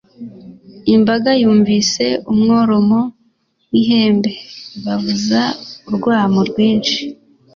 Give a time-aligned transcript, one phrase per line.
[0.95, 2.99] imbaga yumvise umworomo
[3.71, 4.31] w’ihembe,
[4.83, 5.41] bavuza
[5.89, 6.99] urwamo rwinshi.